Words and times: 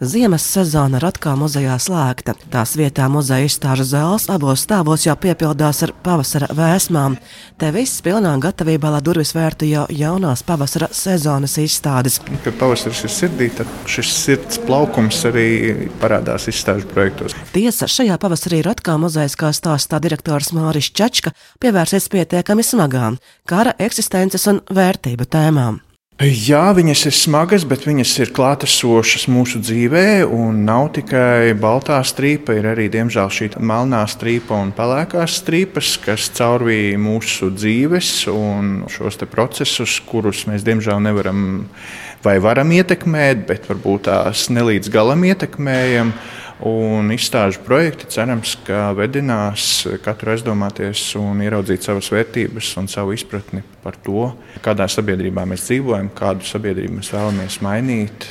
Ziemas 0.00 0.46
sezona 0.48 0.96
Ratkā 0.96 1.34
muzejā 1.36 1.74
slēgta. 1.76 2.32
Tās 2.48 2.70
vietā 2.80 3.04
muzeja 3.12 3.44
izstāžu 3.44 3.84
zāles 3.84 4.24
abos 4.32 4.62
stāvos 4.64 5.02
jau 5.04 5.12
piepildās 5.20 5.82
ar 5.84 5.90
pavasara 6.06 6.46
vēsmām. 6.56 7.18
Te 7.60 7.68
viss 7.74 8.00
pilnā 8.00 8.32
gatavībā, 8.40 8.94
lai 8.94 9.02
durvis 9.04 9.34
vērtu 9.36 9.68
jau 9.68 9.82
jaunās 9.92 10.40
pavasara 10.48 10.88
sezonas 10.96 11.58
izstādes. 11.60 12.16
Kad 12.46 12.56
pavasaris 12.62 13.02
ir 13.04 13.12
sirdī, 13.12 13.50
tad 13.58 13.68
šis 13.84 14.14
sirds 14.22 14.62
plaukums 14.64 15.20
arī 15.28 15.90
parādās 16.00 16.48
izstāžu 16.48 16.88
projektos. 16.88 17.36
Tiesa, 17.52 17.84
šajā 17.84 18.16
pavasarī 18.24 18.62
Ratkā 18.64 18.96
muzejs, 19.04 19.36
kā 19.36 19.52
stāstā 19.52 20.00
direktors 20.00 20.54
Māris 20.56 20.88
Čačka, 20.96 21.36
pievērsies 21.60 22.08
pietiekami 22.08 22.64
smagām 22.64 23.20
kara 23.44 23.76
eksistences 23.76 24.48
un 24.48 24.64
vērtību 24.72 25.28
tēmām. 25.28 25.82
Jā, 26.20 26.66
viņas 26.76 27.06
ir 27.08 27.14
smagas, 27.16 27.62
bet 27.64 27.86
viņas 27.88 28.10
ir 28.20 28.30
klātesošas 28.36 29.22
mūsu 29.32 29.56
dzīvē. 29.64 30.26
Nav 30.52 30.90
tikai 30.92 31.54
baltā 31.56 31.96
strīpa, 32.04 32.58
ir 32.58 32.68
arī, 32.74 32.90
diemžēl, 32.92 33.30
šī 33.32 33.48
melnā 33.56 34.02
strīpa 34.04 34.58
un 34.60 34.74
pelēkās 34.76 35.38
strīpas, 35.40 35.94
kas 36.04 36.26
caurvīja 36.36 37.00
mūsu 37.00 37.48
dzīves 37.56 38.10
un 38.34 38.82
šos 38.92 39.16
procesus, 39.32 39.96
kurus 40.04 40.44
mēs, 40.44 40.60
diemžēl, 40.66 41.00
nevaram 41.08 41.64
vai 42.20 42.36
varam 42.44 42.76
ietekmēt, 42.76 43.46
bet 43.48 43.72
varbūt 43.72 44.10
tās 44.10 44.50
nelīdz 44.52 44.92
galam 44.92 45.24
ietekmējam. 45.24 46.12
Un 46.60 47.08
izstāžu 47.14 47.62
projekti 47.64 48.04
cerams, 48.12 48.52
ka 48.66 48.90
vedinās 48.92 49.86
katru 50.04 50.34
aizdomāties 50.34 51.06
un 51.16 51.40
ieraudzīt 51.40 51.86
savas 51.86 52.10
vērtības 52.12 52.74
un 52.76 52.90
savu 52.92 53.14
izpratni 53.16 53.62
par 53.80 53.96
to, 54.04 54.26
kādā 54.60 54.84
sabiedrībā 54.92 55.46
mēs 55.48 55.64
dzīvojam, 55.70 56.10
kādu 56.12 56.44
sabiedrību 56.44 56.98
mēs 56.98 57.14
vēlamies 57.14 57.60
mainīt 57.64 58.28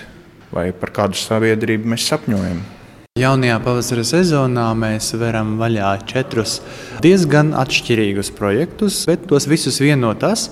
vai 0.54 0.70
par 0.78 0.94
kādu 0.94 1.18
sabiedrību 1.18 1.90
mēs 1.90 2.06
sapņojam. 2.12 2.62
Jaunajā 3.20 3.58
pavasara 3.60 4.04
sezonā 4.08 4.70
mēs 4.80 5.10
veram 5.20 5.58
vaļā 5.60 5.90
četrus 6.08 6.54
diezgan 7.04 7.50
atšķirīgus 7.58 8.30
projektus, 8.38 9.02
bet 9.10 9.26
tos 9.28 9.44
visus 9.50 9.82
vieno 9.84 10.14
tas, 10.16 10.46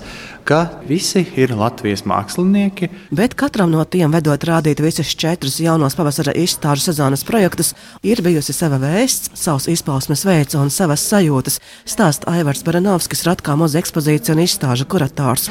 ka 0.44 0.66
visi 0.84 1.22
ir 1.40 1.54
Latvijas 1.56 2.04
mākslinieki. 2.04 2.90
Bet 3.08 3.38
katram 3.40 3.72
no 3.72 3.86
tiem, 3.88 4.12
vedot 4.12 4.44
rādīt 4.44 4.84
visus 4.84 5.16
četrus 5.16 5.56
jaunos 5.64 5.96
pavasara 5.96 6.36
izstāžu 6.36 6.90
sezonas 6.90 7.24
projektus, 7.24 7.72
ir 8.04 8.20
bijusi 8.26 8.52
sava 8.52 8.76
vēsts, 8.84 9.32
savs 9.32 9.70
izpausmes 9.72 10.28
veids 10.28 10.58
un 10.60 10.68
savas 10.68 11.08
sajūtas, 11.08 11.62
stāsta 11.88 12.28
Aivars 12.36 12.66
Baranovskis, 12.68 13.24
Ratkā 13.30 13.56
muzeja 13.56 13.86
ekspozīciju 13.86 14.36
un 14.36 14.44
izstāžu 14.44 14.92
kurators 14.92 15.48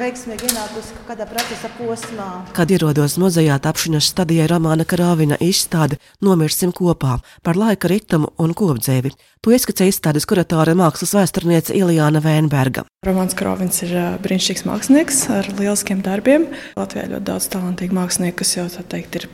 veiksmīgi 0.00 0.48
ienākusi 0.48 0.96
kādā 1.08 1.26
procesa 1.28 1.68
posmā. 1.76 2.28
Kad 2.56 2.72
ierodos 2.72 3.18
muzejā 3.20 3.58
tapšanas 3.60 4.08
stadijā 4.12 4.46
Ramāna 4.48 4.86
Karāvina 4.88 5.36
izstāde 5.44 5.98
Nomirsim 6.24 6.72
kopā 6.76 7.18
par 7.44 7.60
laika 7.60 7.90
ritmu 7.92 8.32
un 8.40 8.54
kopdzīvi. 8.56 9.12
To 9.44 9.52
ieskicē 9.52 9.90
izstādes 9.90 10.28
kuratore 10.28 10.72
mākslas 10.78 11.12
vēsturniece 11.16 11.76
Ilijāna 11.76 12.22
Vēnberga. 12.24 12.86
Romāns 13.06 13.36
Krovins 13.36 13.82
ir 13.84 13.94
brīnišķīgs 14.24 14.66
mākslinieks 14.68 15.22
ar 15.36 15.52
lieliskiem 15.58 16.00
darbiem. 16.04 16.48
Latvijā 16.80 17.08
ļoti 17.12 17.28
daudz 17.32 17.52
talantīgu 17.52 17.96
mākslinieku, 18.00 18.40
kas 18.42 18.56
jau 18.56 18.68
tā 18.72 18.86
teikt 18.96 19.20
ir 19.20 19.30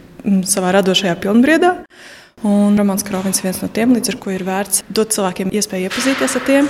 savā 0.47 0.73
radošajā 0.77 1.14
pilnbriedā. 1.23 1.73
Un 2.45 2.77
Romanis 2.77 3.01
Krovins 3.03 3.39
viens 3.41 3.59
no 3.62 3.69
tiem, 3.73 3.95
līdz 3.97 4.11
ar 4.12 4.17
ko 4.20 4.33
ir 4.34 4.42
vērts 4.45 4.83
dot 4.92 5.15
cilvēkiem 5.15 5.55
iespēju 5.56 5.89
iepazīties 5.89 6.34
ar 6.37 6.42
tiem. 6.45 6.69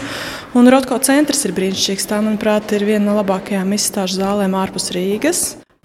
Un 0.54 0.70
Rotko 0.70 0.94
centrs 1.02 1.42
ir 1.42 1.56
brīnišķīgs. 1.56 2.06
Tā, 2.06 2.20
manuprāt, 2.22 2.70
ir 2.76 2.84
viena 2.86 3.08
no 3.08 3.16
labākajām 3.18 3.74
izstāžu 3.74 4.20
zālēm 4.20 4.54
ārpus 4.54 4.92
Rīgas. 4.94 5.40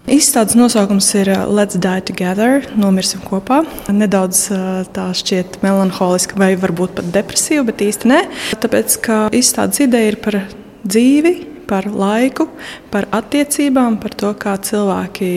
Izstādes 0.06 0.54
nosaukums 0.58 1.10
ir 1.18 1.32
uh, 1.34 1.44
Let's 1.50 1.78
Die 1.82 2.06
Together, 2.06 2.62
nomirsim 2.78 3.26
kopā. 3.26 3.64
Nedaudz 3.90 4.48
uh, 4.54 4.82
tā 4.94 5.10
šķiet 5.18 5.58
melanholiska 5.66 6.38
vai 6.38 6.52
varbūt 6.58 6.98
pat 7.00 7.10
depresīva, 7.18 7.66
bet 7.72 7.82
īsti 7.82 8.10
nē. 8.14 8.24
Tāpēc, 8.62 8.98
ka 9.02 9.22
izstādes 9.34 9.82
ideja 9.82 10.14
ir 10.14 10.22
par 10.22 10.44
dzīvi, 10.86 11.51
par 11.72 11.88
laiku, 11.88 12.50
par 12.92 13.08
attiecībām, 13.16 13.96
par 14.02 14.12
to, 14.20 14.34
kā 14.36 14.58
cilvēki, 14.60 15.32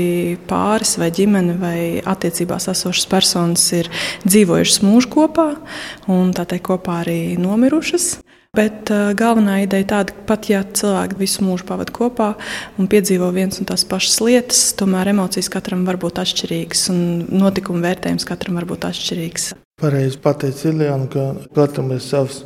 pāris 0.50 0.98
vai 1.00 1.10
ģimene 1.16 1.56
vai 1.62 1.80
attiecībās 2.04 2.68
esošas 2.74 3.08
personas 3.12 3.64
ir 3.78 3.90
dzīvojušas 4.28 4.84
mūžu 4.84 5.12
kopā 5.16 5.50
un 6.12 6.36
tā 6.36 6.44
teikt 6.50 6.68
kopā 6.68 7.02
arī 7.06 7.20
nomirušas. 7.40 8.18
Bet 8.56 8.88
uh, 8.94 9.10
galvenā 9.18 9.58
ideja 9.66 9.88
tāda, 9.90 10.14
ka 10.16 10.28
pat 10.30 10.48
ja 10.48 10.62
cilvēki 10.64 11.18
visu 11.20 11.44
mūžu 11.44 11.68
pavadīja 11.68 11.98
kopā 11.98 12.30
un 12.80 12.88
piedzīvo 12.92 13.28
viens 13.36 13.60
un 13.60 13.68
tās 13.68 13.84
pašas 13.88 14.22
lietas, 14.24 14.62
tomēr 14.80 15.12
emocijas 15.12 15.52
katram 15.52 15.84
var 15.88 16.00
būt 16.00 16.22
atšķirīgas 16.24 16.86
un 16.94 17.02
notikuma 17.36 17.84
vērtējums 17.90 18.28
katram 18.28 18.56
var 18.60 18.68
būt 18.70 18.88
atšķirīgs. 18.92 19.50
Pareizi 19.82 20.22
pateica 20.24 20.72
Iljana, 20.72 21.10
ka 21.12 21.26
katram 21.58 21.92
ir 21.92 22.04
savs 22.04 22.46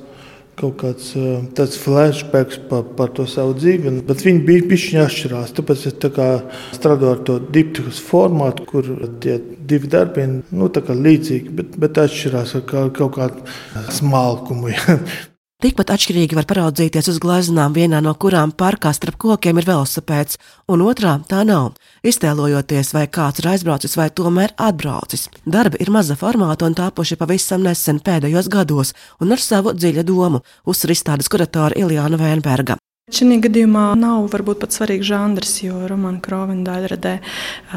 kaut 0.60 0.76
kāds 0.82 1.14
tāds 1.58 1.80
flashbacks 1.80 2.60
par, 2.70 2.84
par 2.98 3.14
to 3.16 3.26
savu 3.30 3.56
dzīvi, 3.58 3.96
bet 4.08 4.26
viņi 4.26 4.44
bija 4.48 4.68
pišķiņā 4.70 5.06
atšķirās. 5.08 5.56
Tāpēc 5.58 5.88
es 5.90 5.98
tā 6.04 6.30
strādāju 6.76 7.14
ar 7.14 7.24
to 7.30 7.40
diptikas 7.56 8.02
formātu, 8.04 8.68
kur 8.70 8.92
tie 9.24 9.40
divi 9.40 9.90
darbi 9.92 10.26
ir 10.26 10.38
nu, 10.52 10.70
līdzīgi, 10.70 11.58
bet, 11.62 11.76
bet 11.82 12.04
atšķirās 12.06 12.56
ar 12.60 12.70
kaut 12.70 13.18
kādu 13.18 13.90
smalkumu. 13.96 14.76
Tikpat 15.60 15.90
atšķirīgi 15.92 16.38
var 16.38 16.46
paraudzīties 16.48 17.10
uz 17.12 17.18
gleznām, 17.20 17.74
vienā 17.76 18.00
no 18.00 18.14
kurām 18.16 18.54
parkā 18.62 18.94
starp 18.96 19.18
kokiem 19.20 19.60
ir 19.60 19.68
velosipēds, 19.68 20.40
un 20.72 20.86
otrā 20.88 21.18
tā 21.28 21.42
nav. 21.44 21.74
Iztēlojoties, 22.00 22.94
vai 22.96 23.04
kāds 23.12 23.44
ir 23.44 23.50
aizbraucis 23.52 24.00
vai 24.00 24.08
tomēr 24.08 24.56
atbraucis. 24.56 25.28
Darbi 25.44 25.84
ir 25.84 25.92
maza 25.92 26.16
formāta 26.16 26.64
un 26.64 26.80
tāpuši 26.80 27.20
pavisam 27.20 27.68
nesen 27.68 28.00
pēdējos 28.00 28.48
gados, 28.48 28.96
un 29.20 29.36
ar 29.36 29.44
savu 29.44 29.76
dziļu 29.76 30.08
domu, 30.08 30.46
uzsver 30.64 30.96
izstādes 30.96 31.28
kuratora 31.28 31.76
Iljāna 31.76 32.24
Vēnberga. 32.24 32.80
Šī 33.10 33.40
gadījumā 33.42 33.96
nav 33.98 34.28
varbūt 34.30 34.60
pat 34.62 34.76
svarīgs 34.76 35.08
žanrs, 35.10 35.56
jo 35.64 35.88
romāna 35.90 36.22
Krovina 36.22 36.62
daļradē 36.68 37.16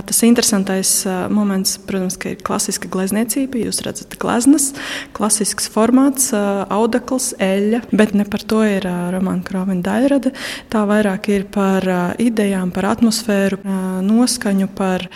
tas 0.07 0.21
interesantais 0.27 0.91
moments, 1.33 1.79
protams, 1.89 2.19
ka 2.21 2.35
ir 2.35 2.43
klasiska 2.45 2.91
glezniecība. 2.93 3.63
Jūs 3.65 3.81
redzat, 3.87 4.19
gleznas, 4.21 4.71
klasisks 5.17 5.71
formāts, 5.73 6.31
audekls, 6.37 7.33
eļļa, 7.43 7.83
bet 7.97 8.15
ne 8.19 8.29
par 8.29 8.45
to 8.45 8.61
ir 8.69 8.85
romāna 8.85 9.41
Krovina 9.47 9.83
daļrade. 9.89 10.35
Tā 10.73 10.85
vairāk 10.89 11.33
ir 11.33 11.49
par 11.53 11.89
idejām, 12.21 12.71
par 12.77 12.93
atmosfēru, 12.93 13.63
noskaņu, 14.05 14.69
par 14.77 15.09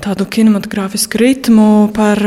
tādu 0.00 0.24
kinematogrāfisku 0.24 1.20
ritmu, 1.20 1.70
par 1.96 2.20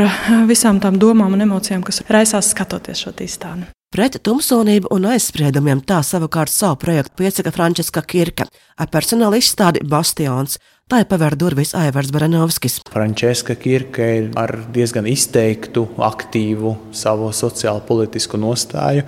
visām 0.46 0.78
tām 0.82 1.02
domām 1.02 1.34
un 1.34 1.48
emocijām, 1.50 1.82
kas 1.82 2.04
raisās 2.06 2.54
skatoties 2.54 3.08
šo 3.08 3.18
izstādi. 3.26 3.74
Pret 3.94 4.16
tumsonību 4.26 4.88
un 4.90 5.04
aizspriedumiem 5.06 5.78
tā 5.86 6.00
savukārt 6.02 6.50
savu 6.50 6.74
projektu 6.82 7.20
piesaka 7.20 7.52
Frančiska 7.54 8.00
Kirka 8.02 8.48
ar 8.50 8.88
personāla 8.90 9.38
izstādi 9.38 9.84
Bastions. 9.86 10.56
Tā 10.90 11.04
ir 11.04 11.06
pavēr 11.06 11.36
durvis 11.38 11.76
Aivars 11.78 12.10
Baranovskis. 12.10 12.80
Frančiska 12.90 13.54
Kirka 13.54 14.08
ir 14.16 14.26
ar 14.34 14.50
diezgan 14.74 15.06
izteiktu, 15.06 15.84
aktīvu 16.02 16.72
savu 16.90 17.28
sociālo 17.30 17.84
politisku 17.86 18.40
nostāju, 18.42 19.04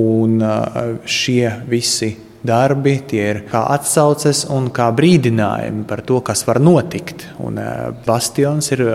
un 0.00 0.40
šie 1.04 1.50
visi 1.68 2.14
darbi, 2.40 2.94
tie 3.04 3.26
ir 3.34 3.42
kā 3.52 3.66
atsauces 3.76 4.46
un 4.48 4.70
kā 4.72 4.88
brīdinājumi 4.96 5.84
par 5.90 6.00
to, 6.08 6.22
kas 6.24 6.46
var 6.48 6.62
notikt. 6.64 7.26
Un 7.44 7.60
Bastions 8.08 8.72
ir 8.72 8.86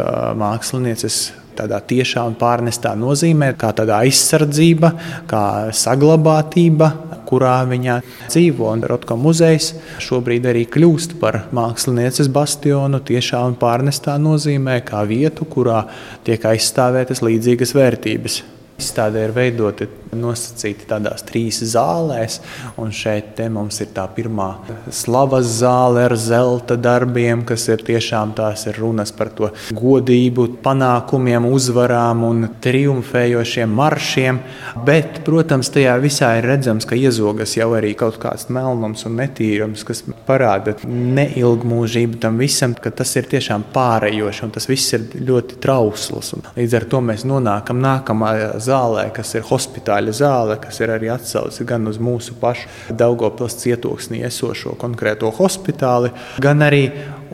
mākslinieces 0.42 1.28
tādā 1.60 1.82
tiešā 1.92 2.26
un 2.30 2.38
pārnestā 2.40 2.96
nozīmē, 3.00 3.54
kā 3.60 3.72
tāda 3.78 4.02
aizsardzība, 4.06 4.94
kā 5.30 5.44
saglabātība, 5.76 6.92
kurā 7.30 7.58
viņa 7.70 8.00
dzīvo. 8.28 8.74
Rotko 8.90 9.18
muzejs 9.20 9.74
šobrīd 10.04 10.50
arī 10.50 10.66
kļūst 10.72 11.18
par 11.22 11.44
mākslinieces 11.56 12.32
bastionu 12.34 13.02
tiešā 13.06 13.44
un 13.52 13.58
pārnestā 13.60 14.18
nozīmē, 14.22 14.80
kā 14.88 15.04
vietu, 15.10 15.48
kurā 15.50 15.84
tiek 16.28 16.50
aizstāvētas 16.54 17.24
līdzīgas 17.26 17.76
vērtības. 17.78 18.42
Izstādē 18.80 19.26
ir 19.28 19.36
veidoti 19.36 19.90
nosacīti 20.16 20.88
tādās 20.90 21.24
trīs 21.28 21.60
zālēs, 21.74 22.40
un 22.82 22.94
šeit 22.96 23.38
mums 23.54 23.80
ir 23.84 23.92
tā 23.94 24.06
pirmā 24.16 24.48
slavas 24.94 25.50
zāle 25.60 26.06
ar 26.08 26.16
zelta 26.18 26.78
darbiem, 26.80 27.44
kas 27.48 27.68
ir 27.70 27.84
tiešām 27.86 28.34
tās 28.38 28.66
ir 28.70 28.80
runas 28.82 29.14
par 29.16 29.32
to 29.36 29.52
godību, 29.76 30.48
panākumiem, 30.64 31.46
uzvarām 31.50 32.24
un 32.28 32.48
triumfējošiem 32.64 33.76
maršiem. 33.80 34.42
Bet, 34.88 35.22
protams, 35.28 35.70
tajā 35.74 35.96
visā 36.02 36.32
ir 36.40 36.48
redzams, 36.50 36.88
ka 36.90 36.98
iezogas 36.98 37.56
jau 37.58 37.72
arī 37.78 37.94
kaut 38.00 38.20
kāds 38.22 38.50
melnums 38.54 39.06
un 39.10 39.20
netīrums, 39.20 39.86
kas 39.88 40.04
parāda 40.28 40.76
neilgmūžību 40.88 42.22
tam 42.24 42.40
visam, 42.42 42.74
ka 42.74 42.94
tas 42.96 43.14
ir 43.20 43.30
tiešām 43.30 43.68
pārējoši 43.76 44.46
un 44.48 44.56
tas 44.56 44.70
viss 44.70 44.98
ir 44.98 45.06
ļoti 45.30 45.60
trausls. 45.62 46.34
Un 46.38 46.46
līdz 46.58 46.78
ar 46.80 46.90
to 46.90 47.04
mēs 47.06 47.26
nonākam 47.30 47.82
nākamajā 47.84 48.52
zālē, 48.58 48.69
kas 49.16 49.36
ir 49.38 49.46
hospitāļa 49.50 50.16
zāle, 50.16 50.58
kas 50.62 50.80
ir 50.84 50.94
arī 50.96 51.12
atsauce 51.14 51.66
gan 51.68 51.88
uz 51.90 52.00
mūsu 52.02 52.38
pašu 52.40 52.68
Daugopils 52.96 53.58
cietoksnī 53.62 54.24
esošo 54.28 54.76
konkrēto 54.80 55.32
hospitāli, 55.40 56.14
gan 56.42 56.66
arī 56.66 56.84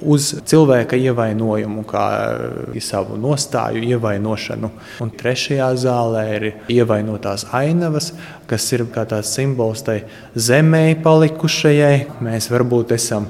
uz 0.02 0.32
cilvēka 0.48 0.98
ievainojumu, 1.00 1.86
kā 1.88 2.06
savu 2.84 3.18
nostāju 3.20 3.84
ievainošanu. 3.96 4.72
Un 5.04 5.14
trešajā 5.16 5.70
zālē 5.86 6.26
ir 6.36 6.48
ievainotās 6.72 7.48
ainavas, 7.56 8.12
kas 8.50 8.68
ir 8.76 8.86
kā 8.94 9.06
tāds 9.10 9.32
simbols 9.36 9.86
tai 9.86 10.02
zemē 10.36 11.00
palikušajai. 11.06 12.22
Mēs 12.26 12.52
varbūt 12.52 12.96
esam 12.98 13.30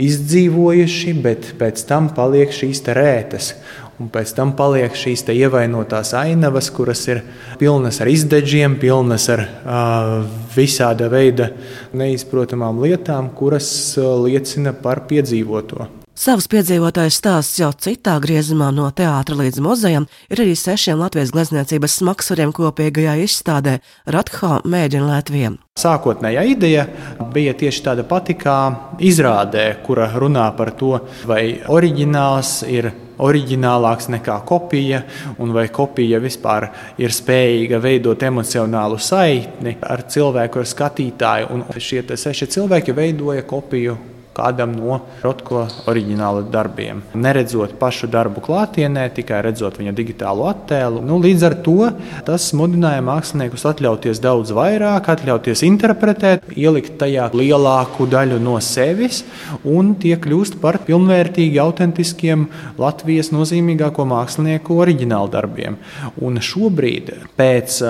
izdzīvojuši, 0.00 1.12
bet 1.24 1.52
pēc 1.60 1.86
tam 1.88 2.10
paliek 2.16 2.52
šīs 2.52 2.84
rētas. 2.96 3.54
Un 3.96 4.10
pēc 4.12 4.34
tam 4.36 4.50
paliek 4.52 4.92
šīs 4.92 5.22
ievainotās 5.32 6.12
ainavas, 6.18 6.68
kuras 6.68 7.06
ir 7.08 7.22
pilnas 7.56 8.02
ar 8.04 8.10
izdeģiem, 8.12 8.76
pilnas 8.82 9.30
ar 9.32 9.46
uh, 9.46 10.16
visāda 10.52 11.08
veida 11.08 11.48
neizprotamām 11.96 12.82
lietām, 12.84 13.32
kuras 13.32 13.70
liecina 13.96 14.76
par 14.76 15.06
piedzīvoto. 15.08 15.88
Savus 16.16 16.46
piedzīvotājus 16.48 17.18
stāsts 17.20 17.58
jau 17.60 17.68
citā 17.76 18.14
griezumā 18.24 18.70
no 18.72 18.86
teātra 18.88 19.36
līdz 19.36 19.60
muzejam 19.60 20.06
ir 20.32 20.40
arī 20.40 20.54
sešiem 20.56 21.02
Latvijas 21.02 21.28
glezniecības 21.34 21.98
smagsvariem 22.00 22.54
kopīgajā 22.56 23.18
izstādē 23.20 23.74
Ratho 24.08 24.62
mēģina 24.64 25.10
Latvijam. 25.10 25.58
Sākotnējā 25.76 26.46
ideja 26.54 26.86
bija 27.34 27.52
tieši 27.60 27.84
tāda 27.84 28.06
pati 28.08 28.38
kā 28.40 28.56
izrādē, 28.96 29.66
kura 29.84 30.08
runā 30.16 30.46
par 30.56 30.72
to, 30.80 30.94
vai 31.28 31.60
oriģināls 31.68 32.62
ir 32.64 32.94
oriģinālāks 33.20 34.08
nekā 34.16 34.40
kopija, 34.48 35.04
un 35.36 35.52
vai 35.52 35.68
kopija 35.68 36.24
vispār 36.24 36.70
ir 36.96 37.12
spējīga 37.12 37.84
veidot 37.84 38.24
emocionālu 38.24 38.96
saikni 38.96 39.76
ar 39.84 40.08
cilvēku, 40.08 40.64
ar 40.64 40.74
skatītāju. 40.74 41.52
Un 41.52 41.68
šie 41.76 42.06
seši 42.08 42.54
cilvēki 42.56 42.96
veidoja 42.96 43.44
kopiju 43.44 44.15
kādam 44.36 44.74
no 44.76 45.00
Rotko 45.22 45.64
oriģināla 45.88 46.44
darbiem. 46.52 47.02
Neredzot 47.16 47.76
pašu 47.80 48.08
darbu 48.12 48.42
klātienē, 48.44 49.08
tikai 49.16 49.40
redzot 49.46 49.78
viņa 49.80 49.94
digitālo 49.96 50.46
attēlu. 50.50 51.02
Nu, 51.06 51.18
līdz 51.22 51.46
ar 51.48 51.56
to 51.66 51.90
tas 52.26 52.48
mudināja 52.56 53.04
māksliniekus 53.06 53.66
atļauties 53.70 54.20
daudz 54.24 54.52
vairāk, 54.56 55.08
atļauties 55.14 55.64
interpretēt, 55.66 56.46
ielikt 56.56 56.98
tajā 57.00 57.30
lielāku 57.36 58.08
daļu 58.10 58.40
no 58.42 58.58
sevis, 58.64 59.22
un 59.64 59.94
tie 60.00 60.14
kļūst 60.20 60.60
par 60.62 60.80
pilnvērtīgi 60.86 61.60
autentiskiem 61.62 62.46
Latvijas 62.80 63.32
nozīmīgāko 63.34 64.06
mākslinieku 64.08 64.76
oriģināla 64.84 65.32
darbiem. 65.32 65.80
Un 66.22 66.40
šobrīd, 66.42 67.12
pēc 67.38 67.80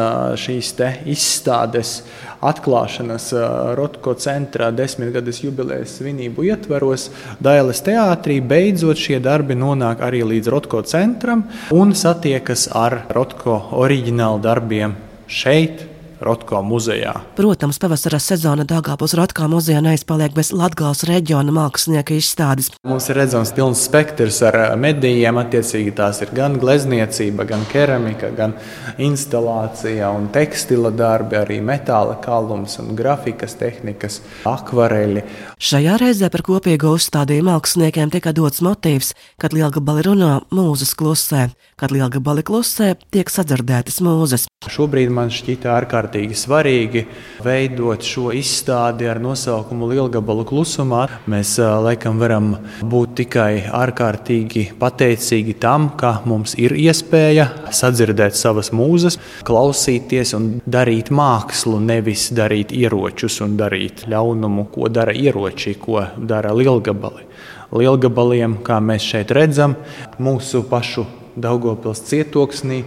šīs 0.41 0.75
izstādes 1.09 2.01
atklāšanas 2.47 3.31
Rotko 3.79 4.15
centrā 4.21 4.69
desmitgades 4.75 5.41
jubilejas 5.45 5.97
svinību 5.99 6.36
ietvaros, 6.45 7.09
Dailes 7.41 7.81
teātrī 7.87 8.41
beidzot 8.45 9.01
šie 9.01 9.21
darbi 9.25 9.57
nonāk 9.57 10.03
arī 10.05 10.21
līdz 10.27 10.53
Rotko 10.53 10.83
centram 10.85 11.47
un 11.73 11.95
satiekas 11.97 12.69
ar 12.77 13.05
Rotko 13.15 13.61
oriģinālu 13.81 14.43
darbiem 14.45 14.97
šeit, 15.27 15.96
Rotko 16.21 16.63
muzejā. 16.65 17.13
Protams, 17.37 17.79
pavasara 17.83 18.19
sezona 18.23 18.65
Dāngāpils 18.69 19.15
Rotko 19.19 19.49
muzejā 19.53 19.83
neizpaliek 19.85 20.33
bez 20.37 20.53
Latgales 20.57 21.05
reģiona 21.09 21.53
mākslinieka 21.53 22.17
izstādes. 22.17 22.71
Mums 22.87 23.09
ir 23.13 23.21
redzams 23.21 23.53
pilns 23.57 23.83
spektrs 23.89 24.41
ar 24.49 24.59
medijiem, 24.81 25.37
attiecīgi 25.43 25.93
tās 25.97 26.23
ir 26.25 26.33
gan 26.37 26.57
glezniecība, 26.63 27.47
gan 27.49 27.67
keramika, 27.73 28.31
gan 28.37 28.57
instalācija 29.03 30.09
un 30.17 30.31
tekstila 30.33 30.93
darbi, 30.97 31.37
arī 31.41 31.61
metāla 31.65 32.17
kalums 32.25 32.79
un 32.81 32.95
grafikas 32.97 33.59
tehnikas, 33.61 34.23
akvareļi. 34.49 35.27
Šajā 35.61 36.01
reizē 36.01 36.33
par 36.33 36.45
kopīgo 36.47 36.95
uzstādījumu 36.97 37.53
māksliniekiem 37.53 38.11
tika 38.13 38.33
dots 38.37 38.65
motīvs, 38.65 39.13
kad 39.41 39.55
lielgabali 39.57 40.05
runā 40.09 40.33
mūzes 40.55 40.97
klusē, 40.99 41.51
kad 41.81 41.93
lielgabali 41.93 42.45
klusē 42.47 42.95
tiek 43.13 43.31
sadzirdētas 43.33 44.01
mūzes. 44.05 44.49
Šobrīd 44.73 45.13
man 45.15 45.31
šķita 45.31 45.71
ārkārtīgi 45.77 46.37
svarīgi 46.37 47.05
veidot 47.45 48.03
šo 48.03 48.33
izstādi 48.35 49.07
ar 49.09 49.21
nosaukumu 49.23 49.89
Lielgabalu 49.93 50.47
klusumā. 50.49 51.05
Mēs 51.31 51.55
laikam 51.61 52.19
varam 52.19 52.53
būt 52.83 53.15
tikai 53.23 53.51
ārkārtīgi 53.71 54.67
pateicīgi 54.81 55.57
tam, 55.63 55.91
ka 55.99 56.17
mums 56.27 56.57
ir 56.59 56.75
iespēja 56.77 57.49
sadzirdēt 57.71 58.39
savas 58.39 58.73
mūzes, 58.75 59.21
klausīties 59.47 60.35
un 60.39 60.49
darīt 60.67 61.13
mākslu, 61.15 61.79
nevis 61.83 62.29
darīt 62.37 62.75
ieročus 62.75 63.39
un 63.47 63.55
darīt 63.61 64.07
ļaunumu, 64.11 64.67
ko 64.75 64.91
dara 64.91 65.15
ieroči, 65.15 65.77
ko 65.81 66.09
dara 66.19 66.55
lielgabali. 66.57 67.27
Lielgabaliem, 67.77 68.61
kā 68.67 68.81
mēs 68.83 69.07
šeit 69.07 69.33
redzam, 69.35 69.75
mūsu 70.23 70.63
pašu 70.71 71.07
Daugopils 71.37 72.01
cietoksnī 72.09 72.81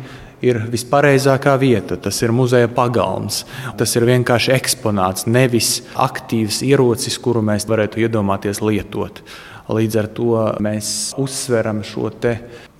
ir 0.45 0.61
vispareizākā 0.71 1.55
vieta. 1.59 1.97
Tas 1.99 2.21
ir 2.23 2.33
muzeja 2.35 2.69
pagalms. 2.71 3.43
Tas 3.79 3.95
ir 3.97 4.07
vienkārši 4.09 4.53
eksponāts, 4.55 5.27
nevis 5.27 5.79
aktīvs 5.99 6.61
ierocis, 6.67 7.19
kuru 7.21 7.43
mēs 7.45 7.67
varētu 7.69 8.03
iedomāties 8.05 8.63
lietot. 8.63 9.23
Līdz 9.69 9.99
ar 10.01 10.07
to 10.17 10.45
mēs 10.65 11.13
uzsveram 11.21 11.83
šo 11.85 12.09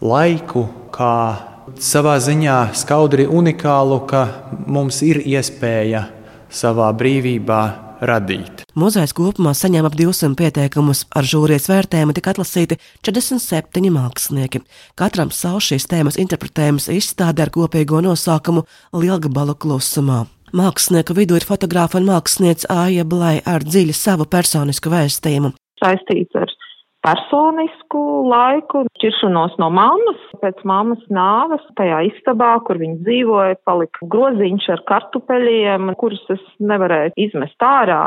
laiku 0.02 0.64
kā 0.96 1.16
savā 1.78 2.16
ziņā 2.18 2.72
skaudri 2.74 3.28
unikālu, 3.30 4.00
ka 4.10 4.24
mums 4.66 5.04
ir 5.06 5.22
iespēja 5.22 6.08
savā 6.50 6.90
brīvībā 6.98 7.89
radīt. 8.02 8.64
Muzejs 8.80 9.14
kopumā 9.18 9.54
saņēma 9.58 9.92
ap 9.92 9.98
200 10.00 10.38
pieteikumus, 10.40 11.06
ar 11.16 11.28
žūrijas 11.28 11.70
vērtējumu 11.72 12.16
tika 12.18 12.34
atlasīti 12.34 12.80
47 13.06 13.92
mākslinieki. 13.96 14.64
Katram 15.00 15.34
savu 15.36 15.62
šīs 15.64 15.88
tēmas 15.92 16.20
interpretējums 16.22 16.90
izstādē 16.96 17.48
ar 17.48 17.54
kopīgo 17.56 18.02
nosaukumu 18.06 18.66
Lielgabalu 18.94 19.56
klusumā. 19.60 20.26
Mākslinieku 20.56 21.14
vidū 21.14 21.38
ir 21.38 21.46
fotogrāfa 21.46 22.00
un 22.00 22.08
mākslinieca 22.10 22.72
Aija 22.86 23.06
Blai 23.06 23.36
ar 23.46 23.62
dziļu 23.66 23.94
savu 23.94 24.26
personisku 24.26 24.90
vēstījumu. 24.90 25.54
Saistīts 25.80 26.36
ar 26.36 26.50
personisku 27.06 28.02
laiku, 28.30 28.84
šķiršanos 29.00 29.58
no 29.62 29.70
mammas. 29.74 30.24
Pēc 30.44 30.62
mammas 30.68 31.02
nāves 31.14 31.64
tajā 31.80 32.02
istabā, 32.10 32.56
kur 32.68 32.80
viņa 32.82 33.00
dzīvoja, 33.06 33.60
palika 33.68 34.08
groziņš 34.14 34.70
ar 34.76 34.86
kartupeļiem, 34.92 35.94
kurus 36.00 36.24
es 36.36 36.44
nevarēju 36.60 37.16
izmest 37.28 37.66
ārā. 37.66 38.04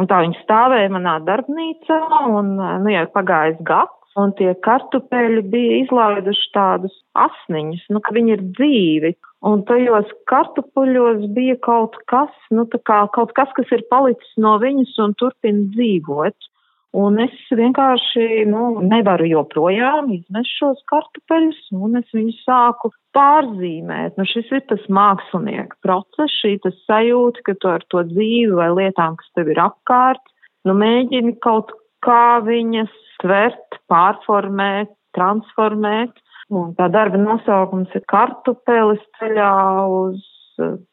Un 0.00 0.08
tā 0.10 0.24
viņi 0.24 0.40
stāvēja 0.42 0.90
manā 0.90 1.20
darbnīcā, 1.22 2.00
un 2.34 2.56
nu, 2.58 2.88
jau 2.90 3.04
pagājis 3.14 3.60
gads, 3.66 4.16
un 4.18 4.32
tie 4.38 4.50
kartupeļi 4.66 5.44
bija 5.52 5.76
izlaiduši 5.84 6.48
tādus 6.54 6.96
asniņus, 7.14 7.84
nu, 7.94 8.02
ka 8.02 8.14
viņi 8.16 8.34
ir 8.34 8.42
dzīvi. 8.58 9.12
Un 9.44 9.62
tajos 9.68 10.10
kartupeļos 10.30 11.28
bija 11.36 11.54
kaut 11.62 11.98
kas, 12.10 12.32
nu, 12.50 12.64
kā 12.88 13.04
kaut 13.14 13.34
kas, 13.36 13.50
kas 13.54 13.70
ir 13.76 13.84
palicis 13.90 14.34
no 14.40 14.56
viņas 14.62 14.96
un 15.04 15.14
turpina 15.20 15.68
dzīvot. 15.76 16.50
Un 16.94 17.18
es 17.18 17.34
vienkārši 17.50 18.44
nu, 18.46 18.78
nevaru 18.86 19.26
joprojām 19.26 20.12
izmest 20.14 20.52
šos 20.60 20.82
kartupeļus, 20.90 21.58
un 21.74 21.98
es 21.98 22.12
viņus 22.14 22.44
sāku 22.46 22.92
pārzīmēt. 23.16 24.14
Nu, 24.18 24.26
šis 24.30 24.52
ir 24.54 24.62
tas 24.70 24.84
mākslinieka 24.86 25.74
process, 25.82 26.36
šī 26.42 26.60
sajūta, 26.84 27.42
ka 27.48 27.56
tu 27.58 27.72
ar 27.72 27.86
to 27.90 28.04
dzīvi 28.12 28.54
vai 28.54 28.70
lietām, 28.76 29.18
kas 29.18 29.32
tev 29.34 29.50
ir 29.50 29.58
apkārt, 29.64 30.22
nu, 30.68 30.76
mēģini 30.78 31.34
kaut 31.42 31.74
kā 32.06 32.38
viņas 32.46 32.94
tvert, 33.24 33.80
pārformēt, 33.90 34.94
transformēt. 35.18 36.14
Un 36.54 36.74
tā 36.78 36.86
darba 36.92 37.18
nosaukums 37.18 37.90
ir 37.96 38.04
kartupelis 38.10 39.02
ceļā 39.18 39.50
uz 39.88 40.22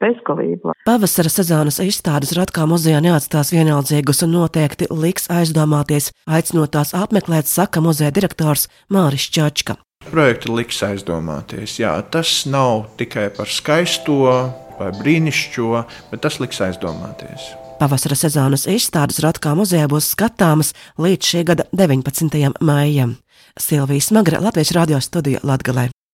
bezgalību. 0.01 0.74
Pavasara 0.88 1.32
sezonas 1.32 1.80
izstādes 1.84 2.34
Ratkā 2.38 2.65
muzejā 2.70 3.01
neatstās 3.03 3.53
vienaldzīgus 3.53 4.24
un 4.25 4.36
noteikti 4.38 4.89
liks 4.89 5.30
aizdomāties, 5.32 6.12
aicinot 6.25 6.74
tās 6.75 6.96
apmeklēt, 6.98 7.50
saka 7.50 7.84
muzeja 7.84 8.13
direktors 8.15 8.68
Māris 8.89 9.30
Čačka. 9.32 9.77
Projekti 10.10 10.50
liks 10.50 10.82
aizdomāties. 10.86 11.77
Jā, 11.80 11.94
tas 12.12 12.46
nav 12.50 12.88
tikai 12.98 13.30
par 13.36 13.50
skaisto 13.51 14.24
vai 14.80 14.89
brīnišķīgo, 14.98 15.84
bet 16.10 16.24
tas 16.25 16.41
liks 16.41 16.62
aizdomāties. 16.65 17.51
Pavasara 17.82 18.18
sezonas 18.18 18.68
izstādes 18.70 19.22
Ratkā 19.25 19.56
muzejā 19.58 19.88
būs 19.89 20.12
skatāmas 20.13 20.74
līdz 21.01 21.32
šī 21.32 21.46
gada 21.50 21.65
19. 21.74 22.53
maijam. 22.62 23.18
Silvijas 23.58 24.12
Magra 24.13 24.41
Latvijas 24.41 24.74
radio 24.77 25.01
studija 25.01 25.41
Latgalē. 25.44 25.90